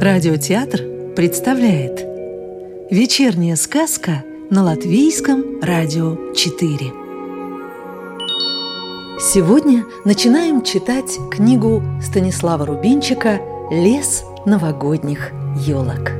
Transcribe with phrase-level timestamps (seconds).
[0.00, 2.06] Радиотеатр представляет
[2.88, 6.76] Вечерняя сказка на Латвийском радио 4
[9.18, 13.40] Сегодня начинаем читать книгу Станислава Рубинчика
[13.72, 15.32] «Лес новогодних
[15.66, 16.12] елок».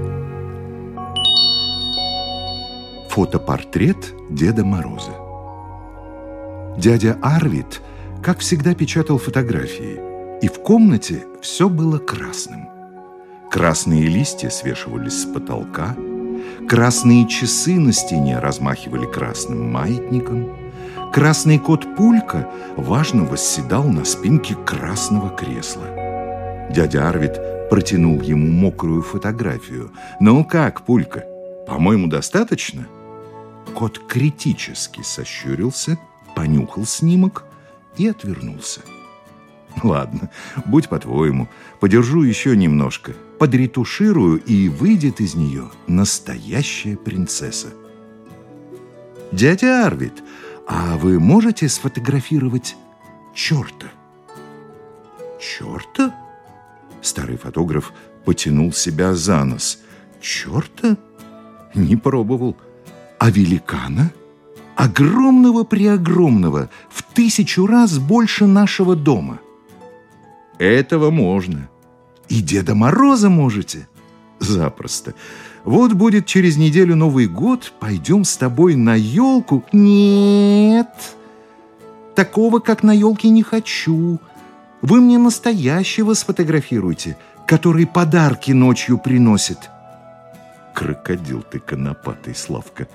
[3.10, 5.12] Фотопортрет Деда Мороза.
[6.76, 7.80] Дядя Арвид,
[8.24, 10.00] как всегда, печатал фотографии,
[10.42, 12.70] и в комнате все было красным–
[13.50, 15.96] Красные листья свешивались с потолка,
[16.68, 20.54] красные часы на стене размахивали красным маятником,
[21.14, 25.86] красный кот Пулька важно восседал на спинке красного кресла.
[26.70, 27.40] Дядя Арвид
[27.70, 29.92] протянул ему мокрую фотографию.
[30.20, 31.24] «Ну как, Пулька,
[31.66, 32.86] по-моему, достаточно?»
[33.74, 35.98] Кот критически сощурился,
[36.36, 37.44] понюхал снимок
[37.96, 38.80] и отвернулся.
[39.82, 40.30] Ладно,
[40.66, 41.48] будь по-твоему.
[41.80, 43.12] Подержу еще немножко.
[43.38, 47.68] Подретуширую, и выйдет из нее настоящая принцесса.
[49.30, 50.14] Дядя Арвид,
[50.66, 52.76] а вы можете сфотографировать
[53.34, 53.86] черта?
[55.40, 56.14] Черта?
[57.00, 57.92] Старый фотограф
[58.24, 59.78] потянул себя за нос.
[60.20, 60.96] Черта?
[61.74, 62.56] Не пробовал.
[63.18, 64.10] А великана?
[64.74, 69.40] Огромного-преогромного, в тысячу раз больше нашего дома–
[70.58, 71.68] этого можно.
[72.28, 73.88] И Деда Мороза можете.
[74.38, 75.14] Запросто.
[75.64, 79.64] Вот будет через неделю Новый год, пойдем с тобой на елку.
[79.72, 80.88] Нет,
[82.14, 84.20] такого, как на елке, не хочу.
[84.80, 89.58] Вы мне настоящего сфотографируйте, который подарки ночью приносит.
[90.74, 92.86] Крокодил ты конопатый, Славка.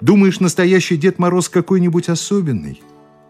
[0.00, 2.80] Думаешь, настоящий Дед Мороз какой-нибудь особенный?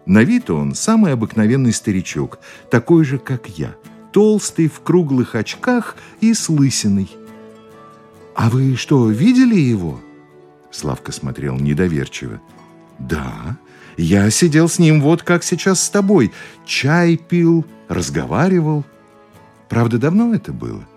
[0.08, 2.38] На вид он самый обыкновенный старичок,
[2.70, 3.76] такой же, как я,
[4.10, 7.10] толстый, в круглых очках и с лысиной.
[8.34, 10.00] «А вы что, видели его?»
[10.70, 12.41] Славка смотрел недоверчиво.
[12.98, 13.58] «Да,
[13.98, 16.32] я сидел с ним вот как сейчас с тобой.
[16.64, 18.86] Чай пил, разговаривал.
[19.68, 20.88] Правда, давно это было?»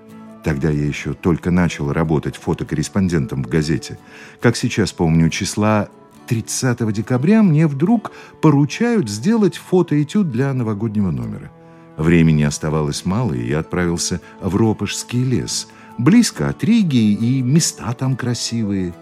[0.46, 4.00] Тогда я еще только начал работать фотокорреспондентом в газете.
[4.40, 5.90] Как сейчас помню, числа
[6.32, 11.52] 30 декабря мне вдруг поручают сделать фотоэтюд для новогоднего номера.
[11.98, 15.68] Времени оставалось мало, и я отправился в Ропошский лес.
[15.98, 18.94] Близко от Риги, и места там красивые.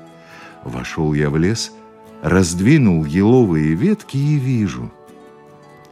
[0.64, 1.72] Вошел я в лес,
[2.24, 4.92] раздвинул еловые ветки и вижу.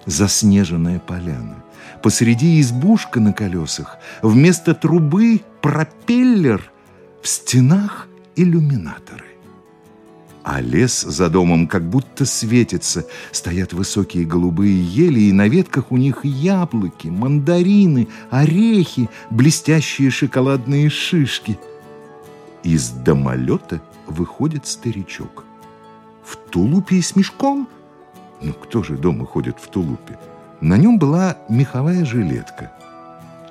[0.07, 1.63] Заснеженная поляна.
[2.01, 3.99] Посреди избушка на колесах.
[4.23, 6.71] Вместо трубы пропеллер.
[7.21, 9.26] В стенах иллюминаторы
[10.49, 13.05] а лес за домом как будто светится.
[13.33, 21.59] Стоят высокие голубые ели, и на ветках у них яблоки, мандарины, орехи, блестящие шоколадные шишки.
[22.63, 25.43] Из домолета выходит старичок.
[26.23, 27.67] В тулупе и с мешком?
[28.41, 30.17] Ну, кто же дома ходит в тулупе?
[30.61, 32.71] На нем была меховая жилетка.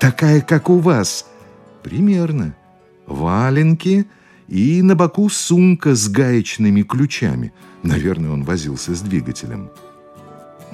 [0.00, 1.26] Такая, как у вас.
[1.82, 2.56] Примерно.
[3.06, 4.06] Валенки—
[4.48, 7.52] и на боку сумка с гаечными ключами.
[7.82, 9.70] Наверное, он возился с двигателем.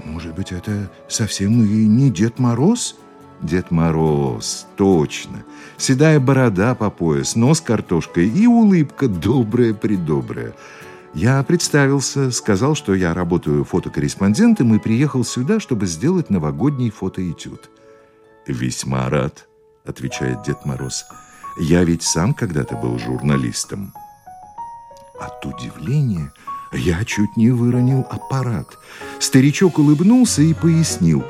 [0.05, 2.97] Может быть, это совсем и не Дед Мороз?
[3.41, 5.45] Дед Мороз, точно.
[5.77, 10.55] Седая борода по пояс, нос картошкой и улыбка добрая-предобрая.
[11.15, 17.69] Я представился, сказал, что я работаю фотокорреспондентом и приехал сюда, чтобы сделать новогодний фотоэтюд.
[18.47, 19.47] «Весьма рад»,—
[19.85, 21.05] отвечает Дед Мороз.
[21.11, 23.93] «Весьма я ведь сам когда-то был журналистом.
[25.21, 26.33] От удивления
[26.73, 28.67] я чуть не выронил аппарат.
[29.21, 31.25] Старичок улыбнулся и пояснил.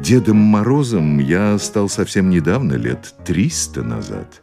[0.00, 4.42] Дедом Морозом я стал совсем недавно, лет триста назад.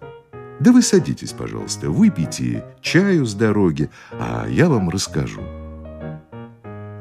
[0.59, 5.41] Да вы садитесь, пожалуйста, выпейте чаю с дороги, а я вам расскажу.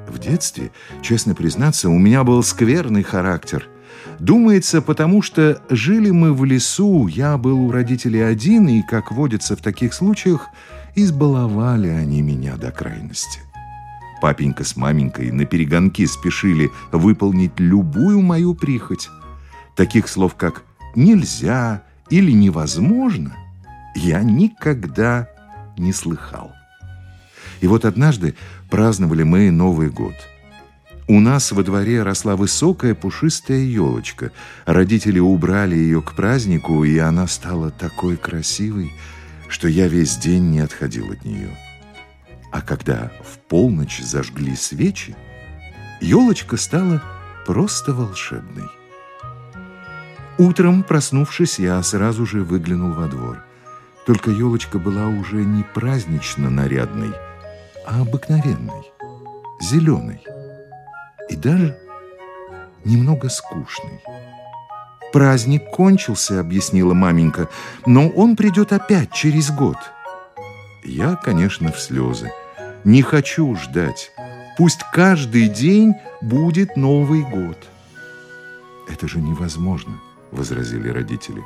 [0.09, 0.73] В детстве,
[1.03, 3.69] честно признаться, у меня был скверный характер–
[4.19, 9.57] Думается, потому что жили мы в лесу, я был у родителей один, и, как водится
[9.57, 10.49] в таких случаях,
[10.95, 13.41] избаловали они меня до крайности.
[14.23, 19.11] Папенька с маменькой на перегонки спешили выполнить любую мою прихоть.
[19.75, 20.63] Таких слов, как
[20.95, 23.37] «нельзя» или «невозможно»
[23.95, 25.29] я никогда
[25.77, 26.53] не слыхал.
[27.61, 28.35] И вот однажды
[28.71, 30.15] праздновали мы Новый год–
[31.09, 34.33] у нас во дворе росла высокая пушистая елочка.
[34.65, 38.93] Родители убрали ее к празднику, и она стала такой красивой,
[39.49, 41.57] что я весь день не отходил от нее.
[42.51, 45.15] А когда в полночь зажгли свечи,
[46.01, 47.03] елочка стала
[47.47, 48.69] просто волшебной.
[50.39, 53.43] Утром, проснувшись, я сразу же выглянул во двор–
[54.07, 57.11] Только елочка была уже не празднично нарядной,
[57.85, 58.93] а обыкновенной,
[59.61, 60.21] зеленой
[61.29, 61.79] и даже
[62.85, 64.01] немного скучной.
[65.13, 67.49] «Праздник кончился»,— объяснила маменька,
[67.87, 69.77] «но он придет опять через год».
[70.85, 72.31] Я, конечно, в слезы.
[72.85, 74.13] Не хочу ждать.
[74.57, 77.59] Пусть каждый день будет Новый год.
[78.89, 80.01] «Это же невозможно»,—
[80.31, 81.43] возразили родители.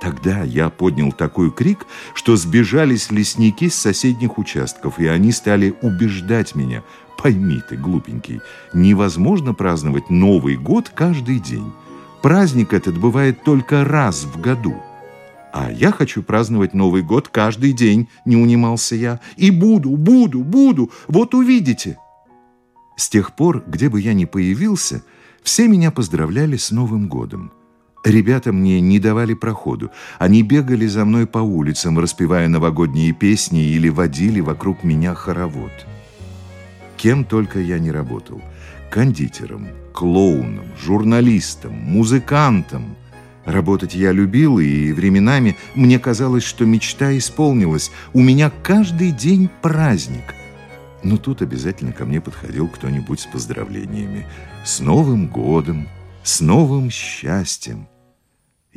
[0.00, 6.54] Тогда я поднял такой крик, что сбежались лесники с соседних участков, и они стали убеждать
[6.54, 6.82] меня.
[7.16, 8.40] Пойми ты, глупенький,
[8.74, 11.72] невозможно праздновать Новый год каждый день.
[12.22, 14.74] Праздник этот бывает только раз в году.
[15.52, 19.20] А я хочу праздновать Новый год каждый день, не унимался я.
[19.38, 21.98] И буду, буду, буду, вот увидите.
[22.96, 25.02] С тех пор, где бы я ни появился,
[25.42, 27.52] все меня поздравляли с Новым годом.
[28.06, 29.90] Ребята мне не давали проходу.
[30.20, 35.72] Они бегали за мной по улицам, распевая новогодние песни или водили вокруг меня хоровод.
[36.96, 38.40] Кем только я не работал.
[38.92, 42.94] Кондитером, клоуном, журналистом, музыкантом.
[43.44, 47.90] Работать я любил, и временами мне казалось, что мечта исполнилась.
[48.12, 50.32] У меня каждый день праздник.
[51.02, 54.28] Но тут обязательно ко мне подходил кто-нибудь с поздравлениями.
[54.64, 55.88] С Новым годом,
[56.22, 57.88] с новым счастьем.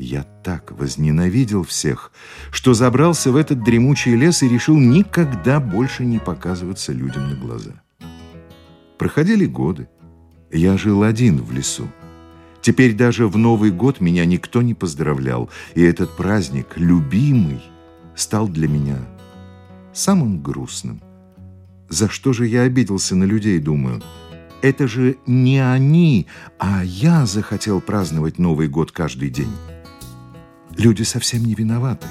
[0.01, 2.13] Я так возненавидел всех,
[2.51, 7.81] что забрался в этот дремучий лес и решил никогда больше не показываться людям на глаза.
[8.97, 9.89] Проходили годы.
[10.53, 11.89] Я жил один в лесу.
[12.61, 17.59] Теперь даже в Новый год меня никто не поздравлял, и этот праздник, любимый,
[18.15, 18.99] стал для меня
[19.91, 21.01] самым грустным.
[21.89, 24.01] За что же я обиделся на людей, думаю?
[24.61, 29.51] Это же не они, а я захотел праздновать Новый год каждый день.
[30.79, 32.07] Люди совсем не виноваты.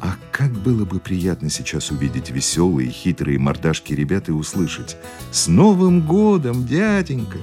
[0.00, 4.96] А как было бы приятно сейчас увидеть веселые, хитрые мордашки ребят и услышать
[5.32, 7.38] «С Новым годом, дяденька!»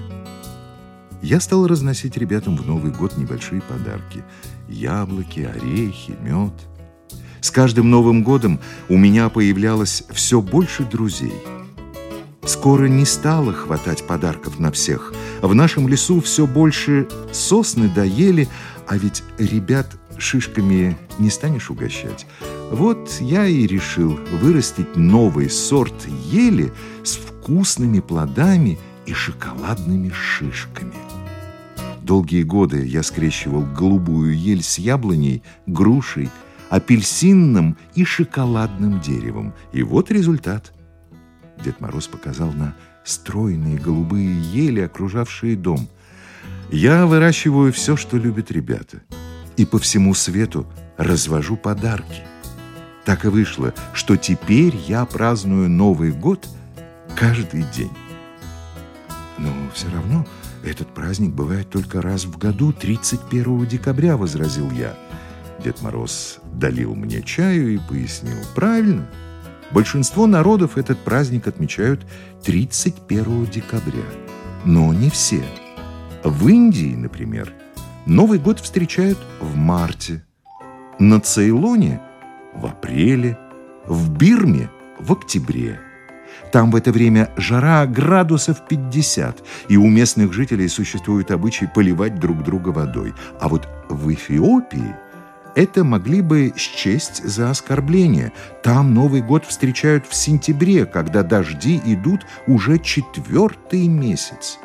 [1.22, 4.24] Я стал разносить ребятам в Новый год небольшие подарки.
[4.70, 6.54] Яблоки, орехи, мед.
[7.42, 11.34] С каждым Новым годом у меня появлялось все больше друзей.
[12.46, 15.14] Скоро не стало хватать подарков на всех.
[15.42, 18.48] В нашем лесу все больше сосны доели,
[18.88, 22.26] а ведь ребят шишками не станешь угощать.
[22.72, 26.72] Вот я и решил вырастить новый сорт ели
[27.04, 30.96] с вкусными плодами и шоколадными шишками.
[32.02, 36.30] Долгие годы я скрещивал голубую ель с яблоней, грушей,
[36.70, 39.54] апельсинным и шоколадным деревом.
[39.74, 40.72] И вот результат.
[41.64, 45.88] Дед Мороз показал на стройные голубые ели, окружавшие дом.
[46.72, 49.02] Я выращиваю все, что любят ребята–
[49.58, 50.68] и по всему свету
[50.98, 52.24] развожу подарки.
[53.06, 56.48] Так и вышло, что теперь я праздную Новый год
[57.16, 57.92] каждый день.
[59.38, 60.26] Но все равно
[60.64, 64.98] этот праздник бывает только раз в году, 31 декабря, возразил я.
[65.64, 68.38] Дед Мороз долил мне чаю и пояснил.
[68.56, 69.08] Правильно,
[69.72, 72.06] большинство народов этот праздник отмечают
[72.44, 74.06] 31 декабря,
[74.64, 75.44] но не все.
[76.24, 77.54] В Индии, например,
[78.06, 80.24] Новый год встречают в марте,
[81.00, 82.00] на Цейлоне–
[82.54, 83.36] в апреле,
[83.88, 84.70] в Бирме–
[85.00, 85.80] в октябре.
[86.52, 92.44] Там в это время жара градусов 50, и у местных жителей существует обычай поливать друг
[92.44, 93.16] друга водой.
[93.42, 94.96] А вот в Эфиопии
[95.56, 98.34] это могли бы счесть за оскорбление.
[98.62, 104.60] Там Новый год встречают в сентябре, когда дожди идут уже четвертый месяц.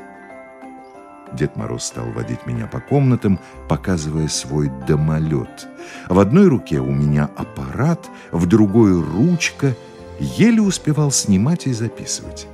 [1.32, 5.68] Дед Мороз стал водить меня по комнатам, показывая свой домолет.
[6.08, 9.74] В одной руке у меня аппарат, в другой ручка.
[10.18, 12.46] Еле успевал снимать и записывать.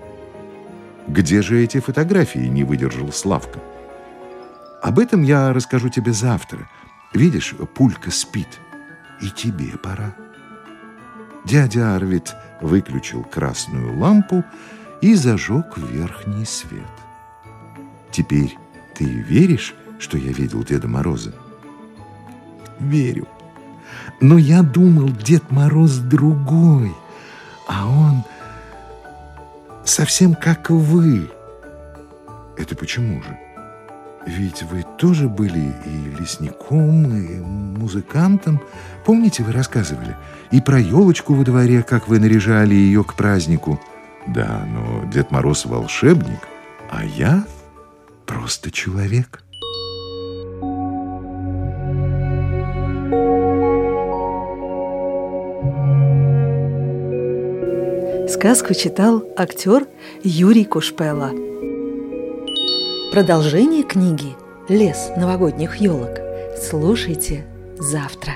[1.09, 3.61] Где же эти фотографии, не выдержал Славка.
[4.83, 6.69] Об этом я расскажу тебе завтра.
[7.13, 8.61] Видишь, пулька спит.
[9.21, 10.15] И тебе пора.
[11.45, 14.45] Дядя Арвид выключил красную лампу
[15.01, 16.83] и зажег верхний свет.
[18.11, 18.57] Теперь
[18.97, 21.33] ты веришь, что я видел Деда Мороза?
[22.79, 23.27] Верю.
[24.21, 26.93] Но я думал, Дед Мороз другой,
[27.69, 28.25] а он
[29.85, 31.31] совсем как вы.
[32.57, 33.39] Это почему же?
[34.27, 38.61] Ведь вы тоже были и лесником, и музыкантом.
[39.05, 40.17] Помните, вы рассказывали?
[40.51, 43.81] И про елочку во дворе, как вы наряжали ее к празднику.
[44.27, 46.41] Да, но Дед Мороз волшебник,
[46.91, 47.45] а я
[48.27, 49.43] просто человек.
[58.29, 59.87] Сказку читал актер
[60.23, 61.31] Юрий Кушпела.
[63.13, 64.35] Продолжение книги
[64.69, 66.19] «Лес новогодних елок»
[66.61, 67.47] слушайте
[67.79, 68.35] завтра.